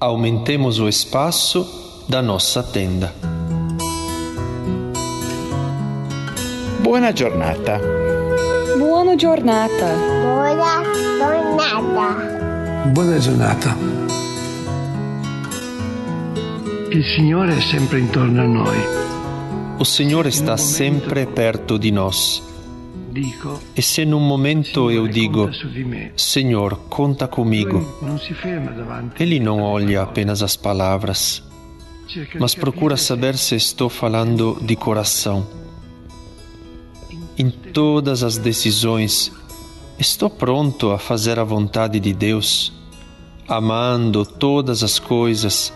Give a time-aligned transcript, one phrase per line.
[0.00, 1.66] Aumentemos o espaço
[2.08, 3.12] da nossa tenda.
[6.80, 7.80] Buona giornata.
[8.78, 9.96] Buona giornata.
[10.22, 10.78] Buona
[11.18, 12.90] giornata.
[12.92, 13.76] Buona giornata.
[16.92, 18.78] Il Signore è sempre intorno a noi.
[19.78, 22.40] O Signore está sempre perto di nós.
[23.20, 26.12] Dico, E se num momento eu Signore, digo, conta su di me.
[26.16, 27.84] Senhor, conta comigo.
[29.18, 31.42] Ele não olha apenas as palavras,
[32.38, 35.44] mas procura saber se estou falando de coração.
[37.36, 39.32] Em todas as decisões,
[39.98, 42.72] estou pronto a fazer a vontade de Deus,
[43.48, 45.72] amando todas as coisas,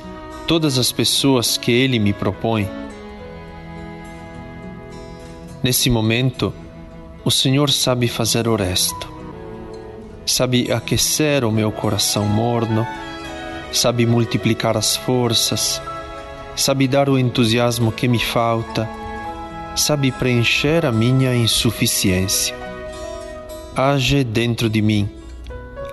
[0.47, 2.69] todas as pessoas que Ele me propõe.
[5.61, 6.53] Nesse momento,
[7.25, 9.11] o Senhor sabe fazer o resto.
[10.27, 12.87] Sabe aquecer o meu coração morno,
[13.73, 15.81] sabe multiplicar as forças,
[16.57, 18.89] sabe dar o entusiasmo que me falta,
[19.77, 22.55] sabe preencher a minha insuficiência.
[23.75, 25.09] Age dentro de mim,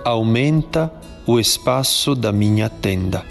[0.04, 0.92] aumenta
[1.26, 3.24] o espaço da minha tenda.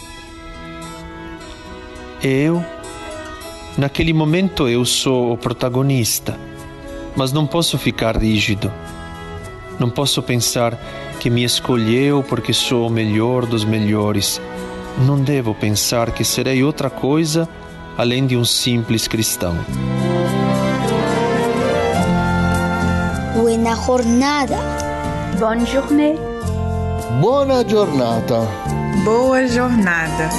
[2.22, 2.64] Eu,
[3.78, 6.38] naquele momento, eu sou o protagonista,
[7.16, 8.72] mas não posso ficar rígido.
[9.80, 10.78] Não posso pensar
[11.20, 14.42] que me escolheu porque sou o melhor dos melhores.
[15.06, 17.48] Não devo pensar que serei outra coisa
[17.98, 19.58] além de um simples cristão.
[23.36, 24.58] Buena jornada.
[25.40, 26.16] Bonne journée.
[27.22, 28.48] Buona giornata.
[29.04, 30.30] Boa jornada.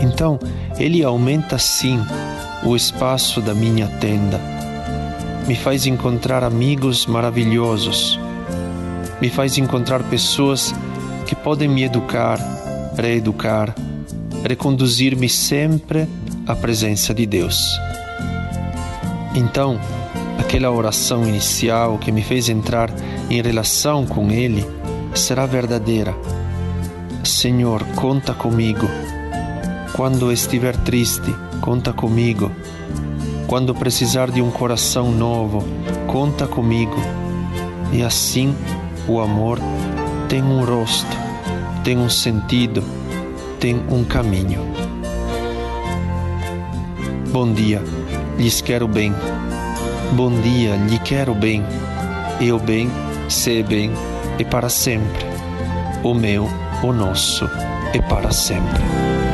[0.00, 0.38] Então,
[0.78, 1.98] ele aumenta sim
[2.64, 4.40] o espaço da minha tenda.
[5.46, 8.18] Me faz encontrar amigos maravilhosos.
[9.20, 10.74] Me faz encontrar pessoas
[11.26, 12.38] que podem me educar,
[12.96, 13.74] reeducar,
[14.42, 16.06] reconduzir-me sempre
[16.46, 17.78] à presença de Deus.
[19.34, 19.80] Então,
[20.38, 22.90] aquela oração inicial que me fez entrar
[23.30, 24.66] em relação com Ele
[25.14, 26.14] será verdadeira.
[27.24, 28.86] Senhor, conta comigo.
[29.96, 32.52] Quando estiver triste, conta comigo.
[33.46, 35.64] Quando precisar de um coração novo,
[36.06, 37.00] conta comigo.
[37.90, 38.54] E assim
[39.08, 39.58] o amor
[40.28, 41.16] tem um rosto,
[41.82, 42.84] tem um sentido,
[43.58, 44.60] tem um caminho.
[47.32, 47.82] Bom dia,
[48.36, 49.14] lhes quero bem.
[50.12, 51.64] Bom dia, lhe quero bem.
[52.38, 52.90] E o bem,
[53.30, 53.92] se bem,
[54.38, 55.24] é para sempre.
[56.02, 56.46] O meu,
[56.82, 57.48] o nosso,
[57.94, 59.25] é para sempre.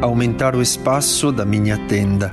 [0.00, 2.32] Aumentar o espaço da minha tenda.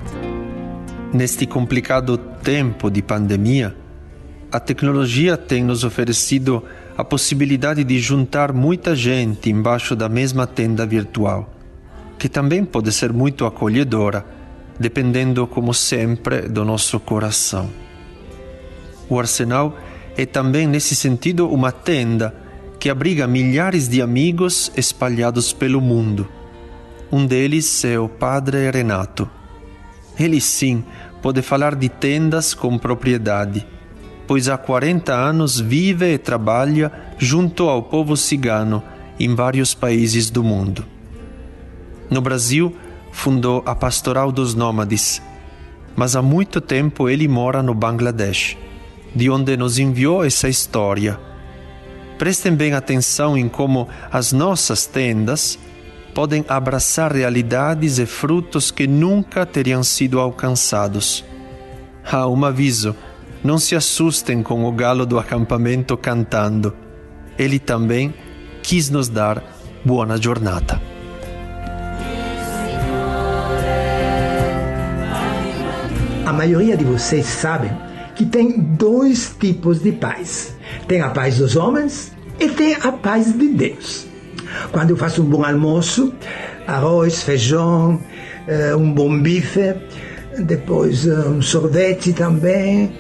[1.12, 3.76] Neste complicado tempo de pandemia,
[4.52, 6.64] a tecnologia tem nos oferecido
[6.96, 11.52] a possibilidade de juntar muita gente embaixo da mesma tenda virtual,
[12.20, 14.24] que também pode ser muito acolhedora,
[14.80, 17.70] dependendo, como sempre, do nosso coração.
[19.10, 19.76] O Arsenal
[20.16, 22.36] é também, nesse sentido, uma tenda
[22.80, 26.30] que abriga milhares de amigos espalhados pelo mundo.
[27.12, 29.30] Um deles é o Padre Renato.
[30.20, 30.84] Ele sim
[31.22, 33.66] pode falar de tendas com propriedade,
[34.28, 38.84] pois há 40 anos vive e trabalha junto ao povo cigano
[39.20, 40.86] em vários países do mundo.
[42.10, 42.76] No Brasil,
[43.12, 45.22] fundou a Pastoral dos Nômades,
[45.96, 48.58] mas há muito tempo ele mora no Bangladesh,
[49.16, 51.20] de onde nos enviou essa história.
[52.18, 55.58] Prestem bem atenção em como as nossas tendas
[56.16, 61.26] podem abraçar realidades e frutos que nunca teriam sido alcançados.
[62.10, 62.96] Ah, um aviso:
[63.44, 66.74] não se assustem com o galo do acampamento cantando.
[67.38, 68.14] Ele também
[68.64, 69.44] quis nos dar
[69.84, 70.82] boa jornada.
[76.26, 77.72] A maioria de vocês sabem
[78.16, 80.56] que tem dois tipos de paz:
[80.88, 84.15] tem a paz dos homens e tem a paz de Deus.
[84.72, 86.14] Quando eu faço um bom almoço,
[86.68, 88.00] arroz, feijão,
[88.48, 89.76] eh, um bom bife,
[90.38, 92.96] depois eh, um sorvete também,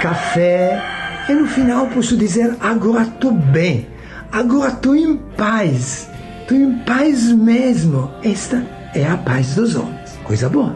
[0.00, 0.82] café,
[1.28, 3.88] e no final posso dizer: agora estou bem,
[4.30, 6.08] agora estou em paz,
[6.40, 8.10] estou em paz mesmo.
[8.22, 8.64] Esta
[8.94, 10.18] é a paz dos homens.
[10.24, 10.74] Coisa boa,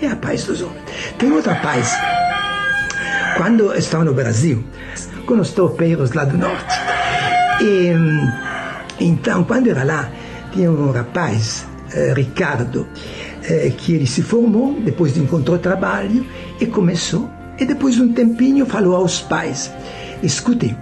[0.00, 0.82] é a paz dos homens.
[1.18, 1.96] Tem outra paz.
[3.36, 4.62] Quando estava no Brasil,
[5.26, 6.74] com os tropeiros lá do norte,
[7.60, 7.92] e
[9.00, 10.10] então, quando era lá,
[10.52, 12.86] tinha um rapaz, eh, Ricardo,
[13.44, 16.26] é, que ele se formou, depois encontrou trabalho
[16.60, 17.28] e começou.
[17.58, 19.70] E depois de um tempinho falou aos pais:
[20.22, 20.76] escutem,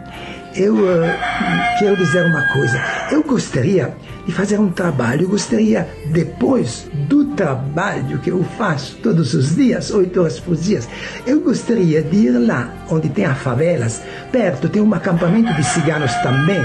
[0.54, 2.80] eu uh, quero dizer uma coisa.
[3.10, 3.94] Eu gostaria
[4.26, 5.22] de fazer um trabalho.
[5.22, 10.80] Eu gostaria, depois do trabalho que eu faço todos os dias, oito horas por dia,
[11.26, 14.02] eu gostaria de ir lá onde tem as favelas,
[14.32, 16.60] perto tem um acampamento de ciganos também.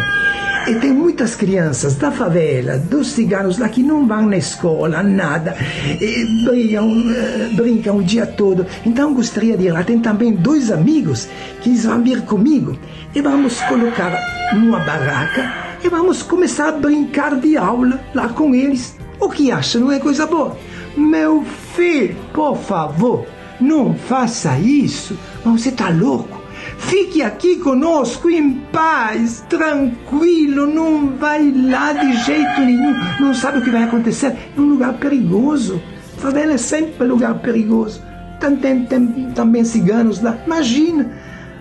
[0.68, 5.56] E tem muitas crianças da favela, dos ciganos lá que não vão na escola, nada,
[6.02, 8.66] e brincam, eh, brincam o dia todo.
[8.84, 9.84] Então gostaria de ir lá.
[9.84, 11.28] Tem também dois amigos
[11.62, 12.76] que vão vir comigo
[13.14, 14.20] e vamos colocar
[14.56, 15.54] numa barraca
[15.84, 18.98] e vamos começar a brincar de aula lá com eles.
[19.20, 19.80] O que acha?
[19.80, 20.58] Não é coisa boa?
[20.98, 21.44] Meu
[21.76, 23.24] filho, por favor,
[23.62, 25.16] não faça isso.
[25.44, 26.35] Mas você está louco?
[26.78, 33.62] Fique aqui conosco em paz, tranquilo, não vai lá de jeito nenhum, não sabe o
[33.62, 34.36] que vai acontecer.
[34.56, 35.82] É um lugar perigoso.
[36.18, 38.02] Favela é sempre lugar perigoso.
[38.40, 40.38] Tem, tem, também ciganos lá.
[40.46, 41.12] Imagina,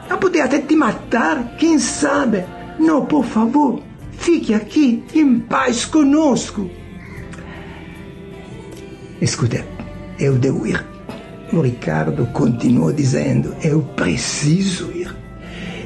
[0.08, 2.44] vai poder até te matar, quem sabe.
[2.78, 3.80] Não, por favor,
[4.12, 6.68] fique aqui em paz conosco.
[9.20, 9.64] Escuta,
[10.18, 10.84] eu devo ir.
[11.52, 15.03] O Ricardo continuou dizendo: Eu preciso ir.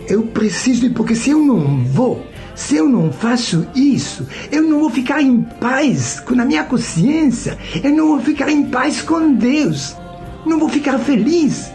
[0.08, 4.80] Eu preciso ir, porque se eu não vou, se eu não faço isso, eu não
[4.80, 9.34] vou ficar em paz com a minha consciência, eu não vou ficar em paz com
[9.34, 9.94] Deus,
[10.46, 11.70] não vou ficar feliz.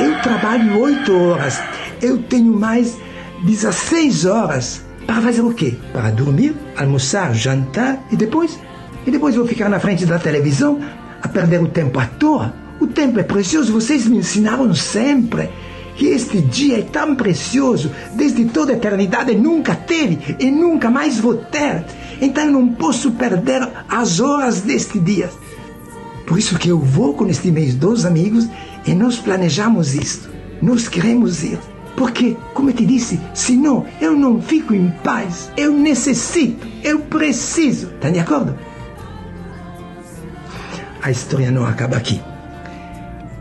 [0.00, 1.62] Eu trabalho oito horas,
[2.02, 2.98] eu tenho mais
[3.44, 5.76] 16 horas para fazer o quê?
[5.92, 8.58] Para dormir, almoçar, jantar e depois?
[9.06, 10.80] E depois vou ficar na frente da televisão
[11.22, 12.52] a perder o tempo à toa.
[12.80, 15.48] O tempo é precioso, vocês me ensinaram sempre
[15.98, 21.18] que este dia é tão precioso, desde toda a eternidade nunca teve e nunca mais
[21.18, 21.84] vou ter.
[22.20, 25.28] Então não posso perder as horas deste dia.
[26.26, 28.48] Por isso que eu vou com este mês dos amigos
[28.86, 30.30] e nós planejamos isto.
[30.62, 31.58] Nós queremos ir.
[31.96, 35.50] Porque, como eu te disse, senão eu não fico em paz.
[35.56, 37.88] Eu necessito, eu preciso.
[37.88, 38.56] Está de acordo?
[41.02, 42.20] a história não acaba aqui.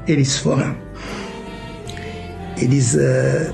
[0.07, 0.86] Eles foram.
[2.57, 3.53] Eles uh,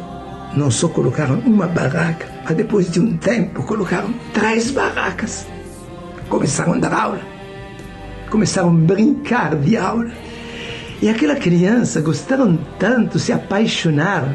[0.56, 5.46] não só colocaram uma barraca, mas depois de um tempo colocaram três barracas.
[6.30, 7.22] Começaram a dar aula.
[8.30, 10.12] Começaram a brincar de aula.
[11.02, 14.34] E aquela criança gostaram tanto, se apaixonaram,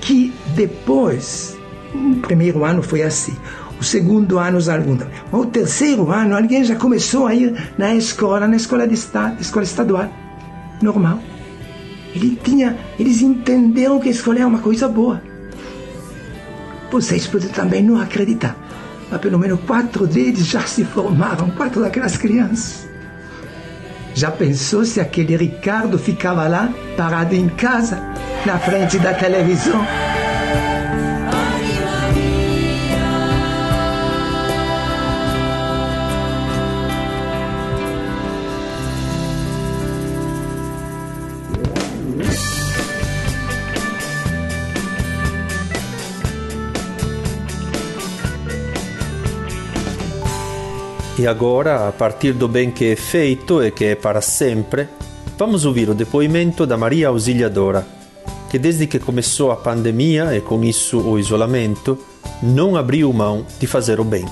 [0.00, 1.56] que depois,
[1.94, 3.34] o primeiro ano foi assim
[3.80, 5.06] o segundo ano os alunos.
[5.32, 9.64] O terceiro ano, alguém já começou a ir na escola, na escola de estado, escola
[9.64, 10.12] estadual,
[10.82, 11.20] normal.
[12.18, 15.22] Ele tinha, eles entenderam que a escola é uma coisa boa.
[16.90, 18.56] Vocês podem também não acreditar,
[19.08, 22.88] mas pelo menos quatro deles já se formaram, quatro daquelas crianças.
[24.14, 28.02] Já pensou se aquele Ricardo ficava lá, parado em casa,
[28.44, 29.86] na frente da televisão?
[51.18, 54.86] E agora, a partir do bem que é feito e que é para sempre,
[55.36, 57.84] vamos ouvir o depoimento da Maria Auxiliadora,
[58.48, 61.98] que desde que começou a pandemia e com isso o isolamento,
[62.40, 64.24] não abriu mão de fazer o bem.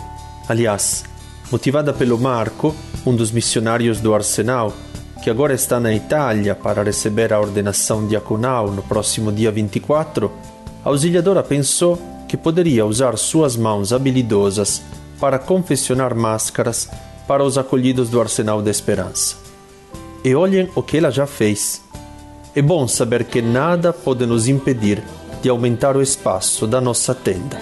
[0.48, 1.04] Aliás,
[1.50, 2.72] motivada pelo Marco,
[3.04, 4.72] um dos missionários do Arsenal,
[5.24, 10.30] que agora está na Itália para receber a ordenação diaconal no próximo dia 24,
[10.84, 14.82] a auxiliadora pensou que poderia usar suas mãos habilidosas
[15.20, 16.88] para confeccionar máscaras
[17.26, 19.36] para os acolhidos do Arsenal da Esperança.
[20.24, 21.82] E olhem o que ela já fez.
[22.54, 25.02] É bom saber que nada pode nos impedir
[25.42, 27.58] de aumentar o espaço da nossa tenda.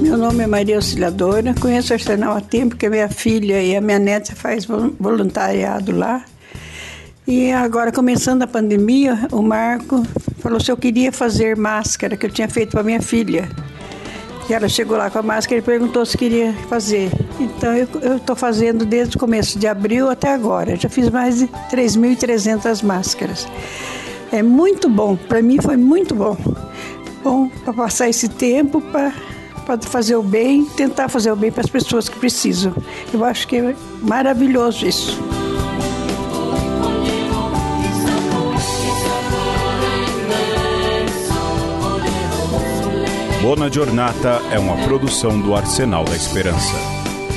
[0.00, 3.80] Meu nome é Maria Auxiliadora, conheço o Arsenal há tempo, porque minha filha e a
[3.80, 6.24] minha neta faz voluntariado lá.
[7.26, 10.02] E agora, começando a pandemia, o Marco
[10.40, 13.48] falou se eu queria fazer máscara que eu tinha feito para minha filha.
[14.50, 17.08] E ela chegou lá com a máscara e perguntou se queria fazer.
[17.38, 20.74] Então eu estou fazendo desde o começo de abril até agora.
[20.74, 23.46] Já fiz mais de 3.300 máscaras.
[24.32, 26.36] É muito bom, para mim foi muito bom.
[27.22, 29.12] Bom para passar esse tempo, para
[29.82, 32.74] fazer o bem, tentar fazer o bem para as pessoas que precisam.
[33.14, 35.39] Eu acho que é maravilhoso isso.
[43.42, 46.76] Bona Giornata é uma produção do Arsenal da Esperança.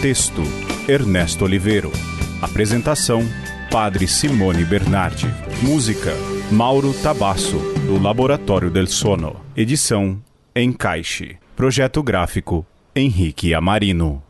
[0.01, 0.41] Texto:
[0.85, 1.89] Ernesto Oliveiro.
[2.41, 3.23] Apresentação:
[3.71, 5.27] Padre Simone Bernardi.
[5.61, 6.13] Música:
[6.51, 7.57] Mauro Tabasso,
[7.87, 9.37] do Laboratório del Sono.
[9.55, 10.21] Edição:
[10.53, 11.37] Encaixe.
[11.55, 14.21] Projeto gráfico: Henrique Amarino.